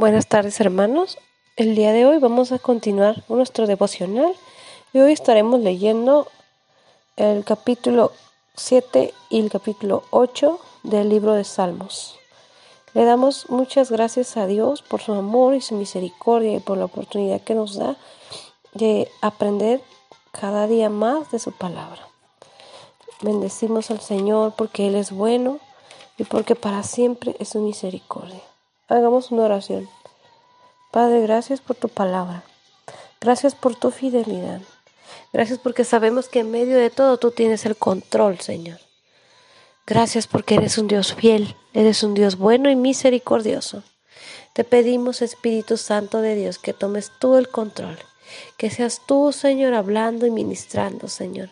[0.00, 1.18] Buenas tardes hermanos.
[1.56, 4.34] El día de hoy vamos a continuar nuestro devocional
[4.94, 6.26] y hoy estaremos leyendo
[7.16, 8.10] el capítulo
[8.56, 12.18] 7 y el capítulo 8 del libro de Salmos.
[12.94, 16.86] Le damos muchas gracias a Dios por su amor y su misericordia y por la
[16.86, 17.96] oportunidad que nos da
[18.72, 19.82] de aprender
[20.32, 22.08] cada día más de su palabra.
[23.20, 25.58] Bendecimos al Señor porque Él es bueno
[26.16, 28.40] y porque para siempre es su misericordia.
[28.90, 29.88] Hagamos una oración.
[30.90, 32.42] Padre, gracias por tu palabra.
[33.20, 34.60] Gracias por tu fidelidad.
[35.32, 38.80] Gracias porque sabemos que en medio de todo tú tienes el control, Señor.
[39.86, 43.84] Gracias porque eres un Dios fiel, eres un Dios bueno y misericordioso.
[44.54, 47.96] Te pedimos, Espíritu Santo de Dios, que tomes tú el control,
[48.56, 51.50] que seas tú, Señor, hablando y ministrando, Señor.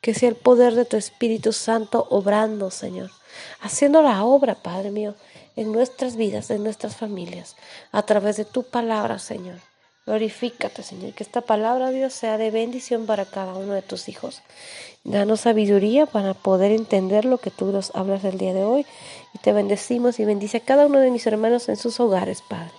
[0.00, 3.12] Que sea el poder de tu Espíritu Santo obrando, Señor,
[3.60, 5.14] haciendo la obra, Padre mío,
[5.56, 7.56] en nuestras vidas, en nuestras familias,
[7.92, 9.58] a través de tu palabra, Señor.
[10.06, 14.42] Glorifícate, Señor, que esta palabra, Dios, sea de bendición para cada uno de tus hijos.
[15.02, 18.84] Danos sabiduría para poder entender lo que tú nos hablas el día de hoy.
[19.32, 22.72] Y te bendecimos y bendice a cada uno de mis hermanos en sus hogares, Padre.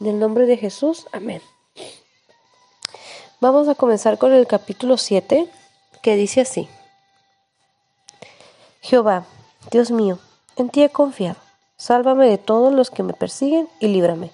[0.00, 1.40] En el nombre de Jesús, amén.
[3.40, 5.48] Vamos a comenzar con el capítulo 7,
[6.02, 6.68] que dice así.
[8.80, 9.26] Jehová,
[9.70, 10.18] Dios mío,
[10.56, 11.36] en ti he confiado
[11.82, 14.30] Sálvame de todos los que me persiguen y líbrame.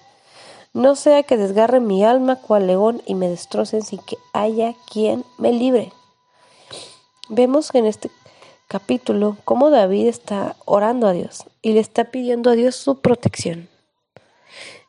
[0.73, 5.25] No sea que desgarre mi alma cual león y me destrocen sin que haya quien
[5.39, 5.91] me libre.
[7.27, 8.11] Vemos en este
[8.67, 13.67] capítulo cómo David está orando a Dios y le está pidiendo a Dios su protección.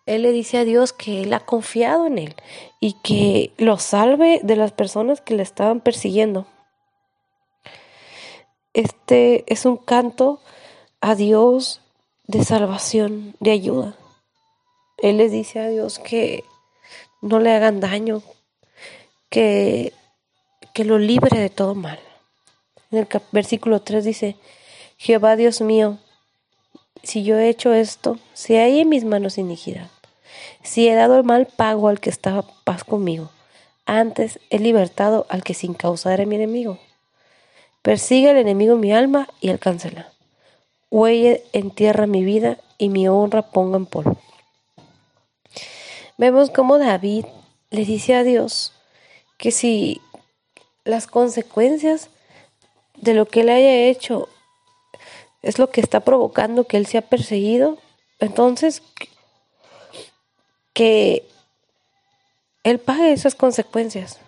[0.05, 2.35] Él le dice a Dios que él ha confiado en él
[2.79, 6.45] y que lo salve de las personas que le estaban persiguiendo.
[8.73, 10.41] Este es un canto
[11.01, 11.81] a Dios
[12.29, 13.97] de salvación, de ayuda.
[14.99, 16.45] Él le dice a Dios que
[17.21, 18.23] no le hagan daño,
[19.29, 19.93] que,
[20.73, 21.99] que lo libre de todo mal.
[22.93, 24.37] En el versículo 3 dice,
[24.99, 25.99] Jehová Dios mío,
[27.03, 29.89] si yo he hecho esto, si hay en mis manos iniquidad,
[30.63, 33.31] si he dado el mal pago al que estaba paz conmigo,
[33.85, 36.79] antes he libertado al que sin causa era mi enemigo.
[37.83, 40.11] Persiga el enemigo mi alma y alcáncela
[40.91, 44.19] huelle en tierra mi vida y mi honra ponga en polvo.
[46.19, 47.25] Vemos cómo David
[47.71, 48.73] le dice a Dios
[49.39, 50.01] que si
[50.85, 52.11] las consecuencias
[52.97, 54.29] de lo que él haya hecho
[55.43, 57.79] es lo que está provocando que él sea perseguido,
[58.19, 58.83] entonces
[60.75, 61.27] que
[62.65, 64.19] él pague esas consecuencias.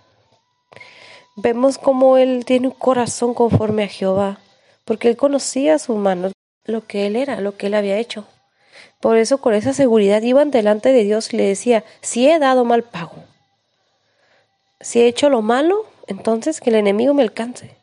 [1.36, 4.40] Vemos cómo él tiene un corazón conforme a Jehová,
[4.84, 6.30] porque él conocía a su mano
[6.64, 8.26] lo que él era, lo que él había hecho.
[9.00, 12.66] Por eso con esa seguridad iban delante de Dios y le decía, si he dado
[12.66, 13.14] mal pago,
[14.82, 17.76] si he hecho lo malo, entonces que el enemigo me alcance.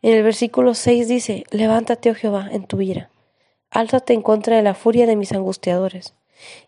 [0.00, 3.10] En el versículo 6 dice, levántate, oh Jehová, en tu ira,
[3.70, 6.14] álzate en contra de la furia de mis angustiadores,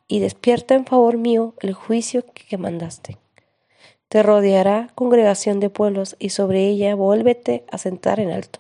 [0.07, 3.22] y despierta en favor mío el juicio que mandaste.
[4.13, 8.59] Te rodeará congregación de pueblos, y sobre ella vuélvete a sentar en alto.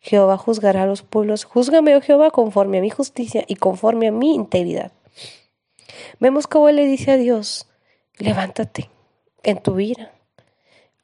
[0.00, 1.44] Jehová juzgará a los pueblos.
[1.44, 4.90] Júzgame, oh Jehová, conforme a mi justicia y conforme a mi integridad.
[6.18, 7.68] Vemos cómo él le dice a Dios,
[8.18, 8.90] levántate
[9.44, 10.10] en tu ira,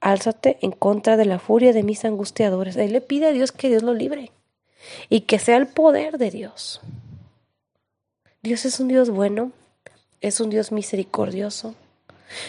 [0.01, 2.75] álzate en contra de la furia de mis angustiadores.
[2.75, 4.33] Él le pide a Dios que Dios lo libre
[5.09, 6.81] y que sea el poder de Dios.
[8.43, 9.53] Dios es un Dios bueno,
[10.21, 11.77] es un Dios misericordioso,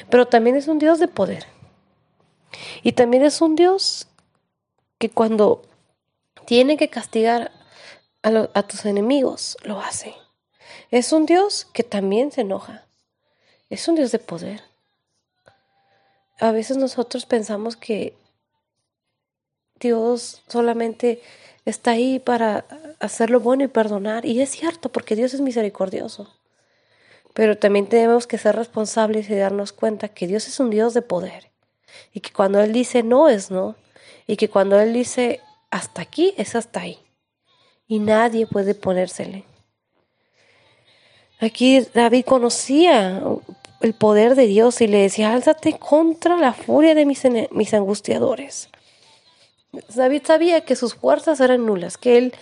[0.09, 1.45] pero también es un Dios de poder.
[2.83, 4.07] Y también es un Dios
[4.97, 5.63] que cuando
[6.45, 7.51] tiene que castigar
[8.23, 10.15] a, tus enemigos, lo hace.
[10.91, 12.85] Es un Dios que también se enoja.
[13.69, 14.61] Es un Dios de poder.
[16.39, 18.15] A veces nosotros pensamos que
[19.79, 21.21] Dios solamente
[21.65, 22.65] está ahí para
[22.99, 24.25] hacer lo bueno y perdonar.
[24.25, 26.36] Y es cierto, porque Dios es misericordioso.
[27.37, 31.03] Pero también tenemos que ser responsables y darnos cuenta que Dios es un Dios de
[31.03, 31.51] poder.
[32.11, 33.75] Y que cuando Él dice no es no.
[34.25, 35.39] Y que cuando Él dice
[35.69, 36.97] hasta aquí es hasta ahí.
[37.87, 39.43] Y nadie puede ponérsele.
[41.39, 43.21] Aquí David conocía
[43.81, 48.69] el poder de Dios y le decía, álzate contra la furia de mis, mis angustiadores.
[49.93, 52.33] David sabía que sus fuerzas eran nulas, que él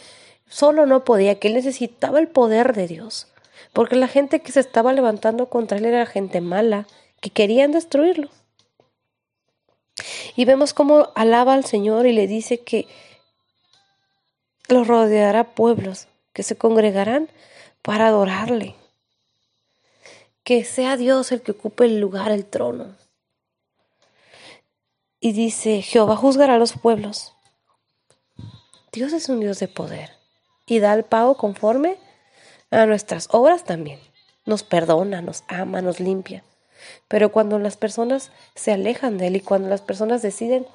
[0.48, 3.27] solo no podía, que él necesitaba el poder de Dios,
[3.75, 6.88] porque la gente que se estaba levantando contra él era gente mala,
[7.19, 8.30] que querían destruirlo.
[10.38, 12.88] Y vemos cómo alaba al Señor y le dice que
[14.69, 17.30] los rodeará pueblos que se congregarán
[17.81, 18.75] para adorarle.
[20.45, 22.95] que sea Dios el que ocupe el lugar, el trono.
[25.19, 27.33] Y dice, Jehová juzgará a los pueblos.
[28.94, 30.12] Dios es un Dios de poder
[30.66, 31.98] y da el pago conforme
[32.81, 34.00] a nuestras obras también.
[34.45, 36.44] Nos perdona, nos ama, nos limpia.
[37.07, 40.68] Pero cuando las personas se alejan de Él y cuando las personas deciden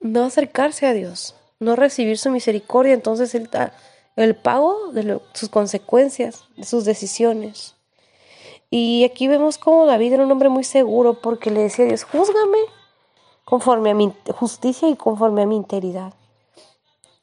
[0.00, 3.72] no acercarse a Dios, no recibir su misericordia, entonces Él da
[4.16, 7.74] el pago de sus consecuencias, de sus decisiones.
[8.70, 12.04] Y aquí vemos cómo David era un hombre muy seguro porque le decía a Dios,
[12.04, 12.58] júzgame
[13.44, 16.12] conforme a mi justicia y conforme a mi integridad.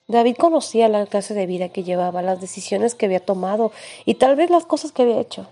[0.08, 3.72] David conocía la clase de vida que llevaba, las decisiones que había tomado
[4.06, 5.48] y tal vez las cosas que había hecho.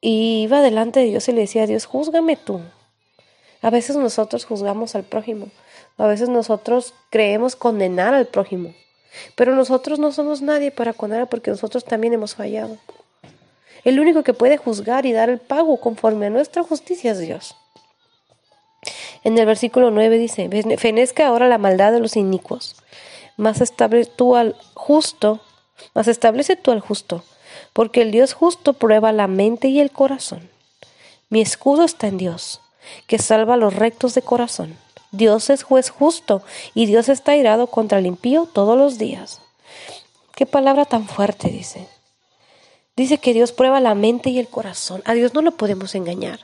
[0.00, 2.60] Y iba delante de Dios y le decía a Dios, júzgame tú.
[3.62, 5.48] A veces nosotros juzgamos al prójimo,
[5.96, 8.74] a veces nosotros creemos condenar al prójimo,
[9.36, 12.76] pero nosotros no somos nadie para condenar porque nosotros también hemos fallado.
[13.84, 17.56] El único que puede juzgar y dar el pago conforme a nuestra justicia es Dios.
[19.22, 20.48] En el versículo 9 dice,
[20.78, 22.76] fenezca ahora la maldad de los inicuos,
[23.36, 25.40] más establece tú al justo,
[25.94, 27.24] más establece tú al justo,
[27.72, 30.48] porque el Dios justo prueba la mente y el corazón.
[31.30, 32.60] Mi escudo está en Dios,
[33.06, 34.76] que salva a los rectos de corazón.
[35.10, 36.42] Dios es juez justo
[36.74, 39.40] y Dios está irado contra el impío todos los días.
[40.34, 41.88] Qué palabra tan fuerte dice.
[42.96, 45.02] Dice que Dios prueba la mente y el corazón.
[45.04, 46.40] A Dios no lo podemos engañar.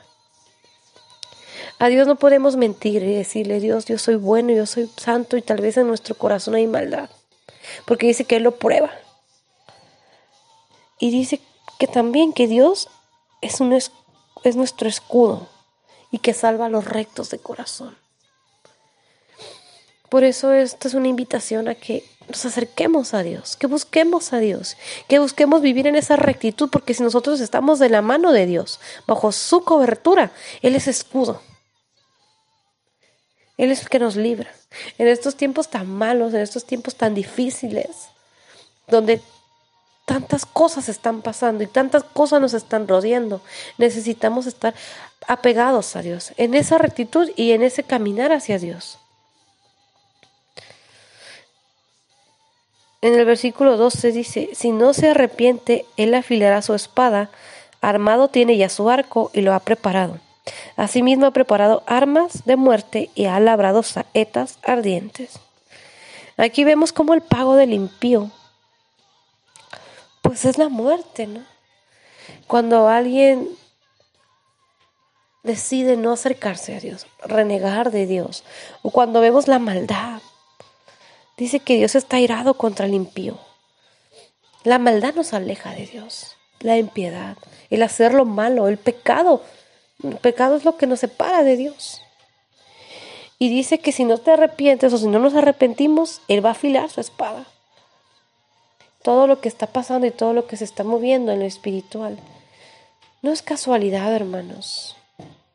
[1.81, 5.41] A Dios no podemos mentir y decirle, Dios, yo soy bueno, yo soy santo y
[5.41, 7.09] tal vez en nuestro corazón hay maldad.
[7.85, 8.91] Porque dice que Él lo prueba.
[10.99, 11.41] Y dice
[11.79, 12.87] que también que Dios
[13.41, 15.47] es, un, es nuestro escudo
[16.11, 17.97] y que salva a los rectos de corazón.
[20.07, 24.37] Por eso esta es una invitación a que nos acerquemos a Dios, que busquemos a
[24.37, 24.77] Dios,
[25.07, 28.79] que busquemos vivir en esa rectitud, porque si nosotros estamos de la mano de Dios,
[29.07, 30.31] bajo su cobertura,
[30.61, 31.41] Él es escudo.
[33.61, 34.51] Él es el que nos libra.
[34.97, 38.07] En estos tiempos tan malos, en estos tiempos tan difíciles,
[38.87, 39.21] donde
[40.05, 43.39] tantas cosas están pasando y tantas cosas nos están rodeando,
[43.77, 44.73] necesitamos estar
[45.27, 48.97] apegados a Dios, en esa rectitud y en ese caminar hacia Dios.
[53.03, 57.29] En el versículo 12 dice, si no se arrepiente, él afilará su espada,
[57.79, 60.19] armado tiene ya su arco y lo ha preparado.
[60.75, 65.39] Asimismo ha preparado armas de muerte y ha labrado saetas ardientes.
[66.37, 68.31] Aquí vemos como el pago del impío,
[70.21, 71.43] pues es la muerte, ¿no?
[72.47, 73.49] Cuando alguien
[75.43, 78.43] decide no acercarse a Dios, renegar de Dios,
[78.81, 80.21] o cuando vemos la maldad,
[81.37, 83.37] dice que Dios está irado contra el impío.
[84.63, 87.37] La maldad nos aleja de Dios, la impiedad,
[87.69, 89.43] el hacer lo malo, el pecado
[90.21, 92.01] pecado es lo que nos separa de Dios.
[93.39, 96.53] Y dice que si no te arrepientes o si no nos arrepentimos, Él va a
[96.53, 97.47] afilar su espada.
[99.01, 102.19] Todo lo que está pasando y todo lo que se está moviendo en lo espiritual.
[103.23, 104.95] No es casualidad, hermanos.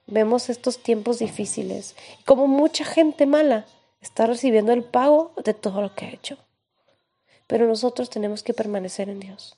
[0.08, 3.66] Vemos estos tiempos difíciles y como mucha gente mala
[4.00, 6.38] está recibiendo el pago de todo lo que ha hecho.
[7.46, 9.56] Pero nosotros tenemos que permanecer en Dios.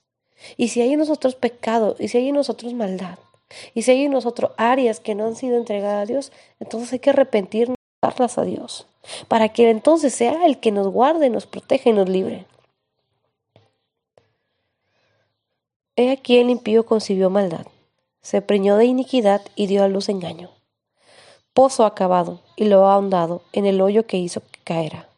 [0.56, 3.18] Y si hay en nosotros pecado y si hay en nosotros maldad,
[3.74, 6.98] y si hay en nosotros áreas que no han sido entregadas a Dios, entonces hay
[6.98, 8.86] que arrepentirnos y darlas a Dios,
[9.28, 12.46] para que entonces sea el que nos guarde, nos proteja y nos libre.
[15.96, 17.66] He aquí el impío concibió maldad,
[18.20, 20.50] se preñó de iniquidad y dio a luz engaño.
[21.54, 25.08] Pozo acabado y lo ha ahondado en el hoyo que hizo que caerá.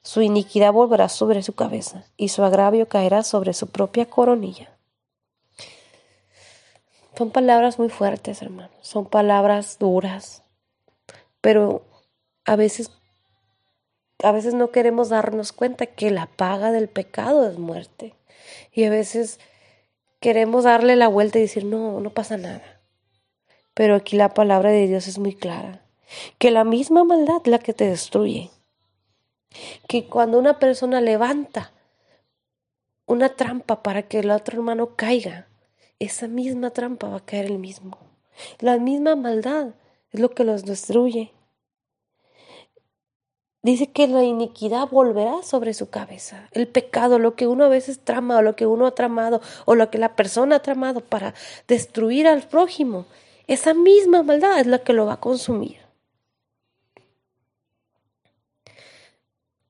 [0.00, 4.73] Su iniquidad volverá sobre su cabeza y su agravio caerá sobre su propia coronilla.
[7.16, 8.76] Son palabras muy fuertes, hermanos.
[8.80, 10.42] Son palabras duras.
[11.40, 11.84] Pero
[12.44, 12.90] a veces,
[14.22, 18.14] a veces no queremos darnos cuenta que la paga del pecado es muerte.
[18.72, 19.38] Y a veces
[20.20, 22.80] queremos darle la vuelta y decir, no, no pasa nada.
[23.74, 25.82] Pero aquí la palabra de Dios es muy clara.
[26.38, 28.50] Que la misma maldad la que te destruye.
[29.86, 31.72] Que cuando una persona levanta
[33.06, 35.46] una trampa para que el otro hermano caiga,
[35.98, 37.98] esa misma trampa va a caer el mismo.
[38.58, 39.74] La misma maldad
[40.10, 41.32] es lo que los destruye.
[43.62, 46.48] Dice que la iniquidad volverá sobre su cabeza.
[46.52, 49.74] El pecado, lo que uno a veces trama o lo que uno ha tramado o
[49.74, 51.34] lo que la persona ha tramado para
[51.66, 53.06] destruir al prójimo,
[53.46, 55.78] esa misma maldad es la que lo va a consumir.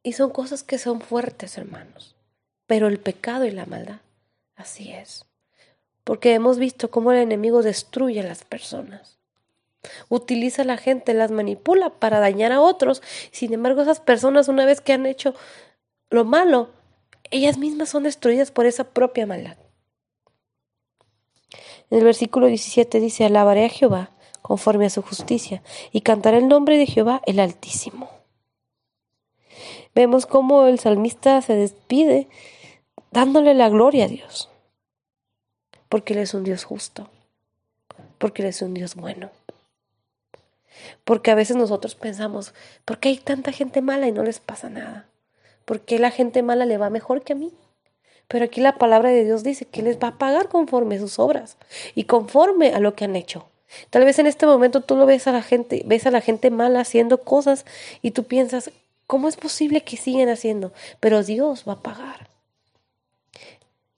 [0.02, 2.16] Y son cosas que son fuertes, hermanos.
[2.66, 4.00] Pero el pecado y la maldad,
[4.56, 5.24] así es.
[6.04, 9.18] Porque hemos visto cómo el enemigo destruye a las personas.
[10.08, 13.02] Utiliza a la gente, las manipula para dañar a otros.
[13.32, 15.34] Sin embargo, esas personas, una vez que han hecho
[16.10, 16.70] lo malo,
[17.30, 19.56] ellas mismas son destruidas por esa propia maldad.
[21.90, 24.10] En el versículo 17 dice, alabaré a Jehová
[24.42, 28.10] conforme a su justicia y cantaré el nombre de Jehová el Altísimo.
[29.94, 32.28] Vemos cómo el salmista se despide
[33.10, 34.50] dándole la gloria a Dios,
[35.94, 37.08] porque Él es un Dios justo,
[38.18, 39.30] porque Él es un Dios bueno.
[41.04, 42.52] Porque a veces nosotros pensamos,
[42.84, 45.06] ¿por qué hay tanta gente mala y no les pasa nada?
[45.64, 47.52] ¿Por qué la gente mala le va mejor que a mí?
[48.26, 51.20] Pero aquí la palabra de Dios dice que les va a pagar conforme a sus
[51.20, 51.58] obras
[51.94, 53.46] y conforme a lo que han hecho.
[53.90, 56.50] Tal vez en este momento tú lo ves a la gente, ves a la gente
[56.50, 57.64] mala haciendo cosas
[58.02, 58.72] y tú piensas,
[59.06, 60.72] ¿cómo es posible que siguen haciendo?
[60.98, 62.33] Pero Dios va a pagar.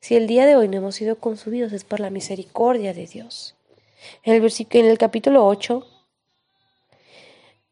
[0.07, 3.57] Si el día de hoy no hemos sido consumidos es por la misericordia de Dios.
[4.23, 5.85] En el, en el capítulo 8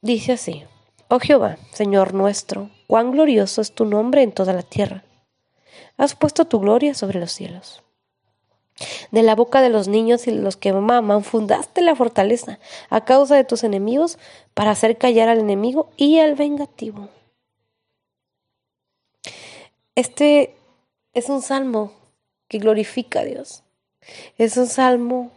[0.01, 0.65] dice así,
[1.07, 5.05] Oh Jehová, Señor nuestro, cuán glorioso es tu nombre en toda la tierra.
[5.97, 7.85] Has puesto tu gloria sobre los cielos.
[9.13, 12.59] De la boca de los niños y los que maman fundaste la fortaleza
[12.91, 14.19] a causa de tus enemigos
[14.55, 17.11] para hacer callar al enemigo y al vengativo.
[19.95, 20.57] Este
[21.13, 21.93] es un salmo
[22.55, 23.65] que glorifica a Dios.
[24.39, 25.33] Es un salmo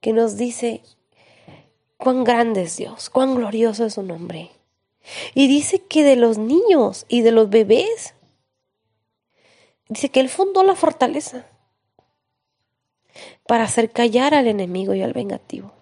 [0.00, 0.82] que nos dice
[1.98, 4.50] cuán grande es Dios, cuán glorioso es su nombre.
[5.34, 8.14] Y dice que de los niños y de los bebés,
[9.88, 11.46] dice que Él fundó la fortaleza
[13.46, 15.72] para hacer callar al enemigo y al vengativo.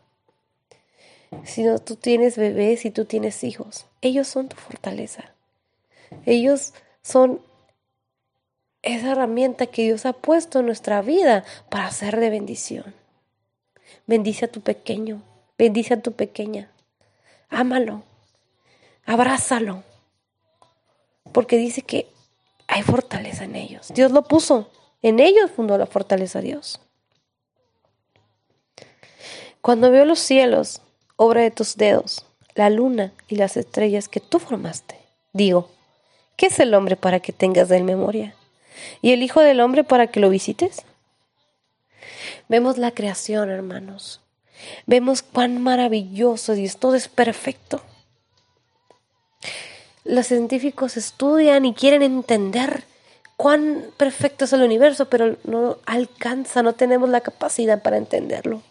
[1.42, 5.32] Si no, tú tienes bebés y tú tienes hijos, ellos son tu fortaleza.
[6.26, 7.40] Ellos son
[8.94, 12.94] esa herramienta que Dios ha puesto en nuestra vida para ser de bendición.
[14.06, 15.22] Bendice a tu pequeño,
[15.58, 16.70] bendice a tu pequeña.
[17.48, 18.02] Ámalo,
[19.04, 19.82] abrázalo,
[21.32, 22.08] porque dice que
[22.66, 23.88] hay fortaleza en ellos.
[23.94, 24.70] Dios lo puso,
[25.02, 26.80] en ellos fundó la fortaleza Dios.
[29.60, 30.80] Cuando veo los cielos,
[31.16, 34.96] obra de tus dedos, la luna y las estrellas que tú formaste,
[35.32, 35.68] digo,
[36.36, 38.34] ¿qué es el hombre para que tengas de él memoria?
[39.02, 40.84] ¿Y el Hijo del Hombre para que lo visites?
[42.48, 44.20] Vemos la creación, hermanos.
[44.86, 47.80] Vemos cuán maravilloso Dios, todo es perfecto.
[50.04, 52.84] Los científicos estudian y quieren entender
[53.36, 58.62] cuán perfecto es el universo, pero no alcanza, no tenemos la capacidad para entenderlo.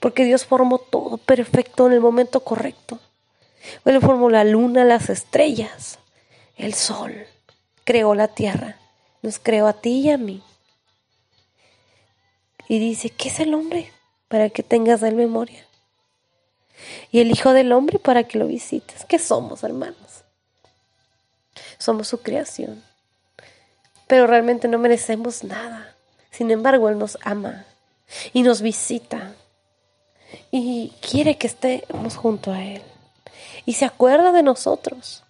[0.00, 2.98] Porque Dios formó todo perfecto en el momento correcto.
[3.84, 5.98] Él formó la luna, las estrellas,
[6.56, 7.26] el sol,
[7.84, 8.76] creó la tierra
[9.22, 10.42] nos creó a ti y a mí.
[12.68, 13.92] Y dice, ¿qué es el hombre?
[14.28, 15.66] Para que tengas de memoria.
[17.10, 19.04] Y el Hijo del Hombre para que lo visites.
[19.06, 20.24] ¿Qué somos, hermanos?
[21.78, 22.82] Somos su creación.
[24.06, 25.94] Pero realmente no merecemos nada.
[26.30, 27.64] Sin embargo, Él nos ama
[28.32, 29.34] y nos visita.
[30.50, 32.82] Y quiere que estemos junto a Él.
[33.64, 35.24] Y se acuerda de nosotros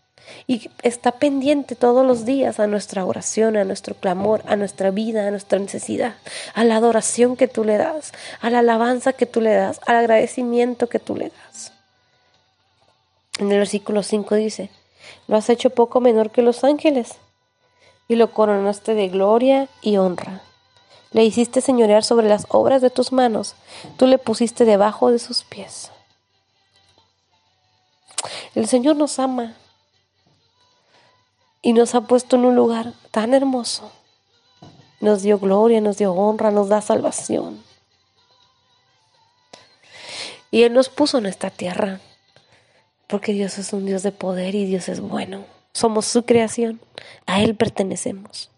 [0.47, 5.27] y está pendiente todos los días a nuestra oración, a nuestro clamor, a nuestra vida,
[5.27, 6.15] a nuestra necesidad,
[6.55, 9.97] a la adoración que tú le das, a la alabanza que tú le das, al
[9.97, 11.73] agradecimiento que tú le das.
[13.39, 14.71] En el versículo 5 dice,
[15.27, 17.17] lo has hecho poco menor que los ángeles
[18.09, 20.43] y lo coronaste de gloria y honra.
[21.13, 23.55] Le hiciste señorear sobre las obras de tus manos,
[23.97, 25.91] tú le pusiste debajo de sus pies.
[28.55, 29.55] El Señor nos ama
[31.63, 33.91] y nos ha puesto en un lugar tan hermoso.
[35.01, 37.63] Nos dio gloria, nos dio honra, nos da salvación.
[40.51, 42.01] Y Él nos puso en esta tierra,
[43.07, 45.45] porque Dios es un Dios de poder y Dios es bueno.
[45.73, 46.81] Somos su creación,
[47.27, 48.51] a Él pertenecemos.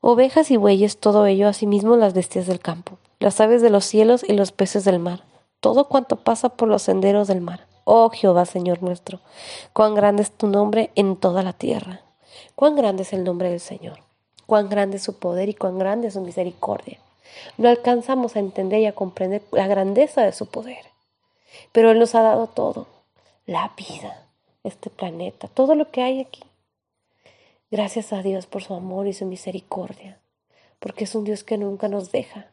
[0.00, 4.24] Ovejas y bueyes, todo ello, asimismo las bestias del campo, las aves de los cielos
[4.26, 5.24] y los peces del mar,
[5.60, 9.18] todo cuanto pasa por los senderos del mar Oh Jehová, Señor nuestro,
[9.72, 12.02] cuán grande es tu nombre en toda la tierra.
[12.54, 13.98] Cuán grande es el nombre del Señor.
[14.46, 17.00] Cuán grande es su poder y cuán grande es su misericordia.
[17.58, 20.86] No alcanzamos a entender y a comprender la grandeza de su poder.
[21.72, 22.86] Pero Él nos ha dado todo.
[23.44, 24.24] La vida,
[24.62, 26.44] este planeta, todo lo que hay aquí.
[27.72, 30.20] Gracias a Dios por su amor y su misericordia.
[30.78, 32.46] Porque es un Dios que nunca nos deja.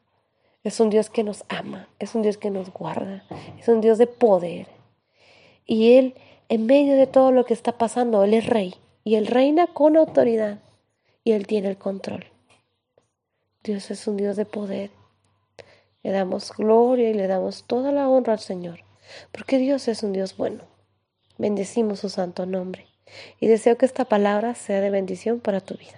[0.63, 1.87] Es un Dios que nos ama.
[1.99, 3.23] Es un Dios que nos guarda.
[3.59, 4.76] Es un Dios de poder.
[5.67, 6.15] Y Él,
[6.49, 8.73] en medio de todo lo que está pasando, Él es rey.
[9.03, 10.59] Y Él reina con autoridad.
[11.23, 12.25] Y Él tiene el control.
[13.63, 14.91] Dios es un Dios de poder.
[16.01, 18.79] Le damos gloria y le damos toda la honra al Señor,
[19.33, 20.63] porque Dios es un Dios bueno.
[21.37, 22.87] Bendecimos su santo nombre
[23.41, 25.96] y deseo que esta palabra sea de bendición para tu vida.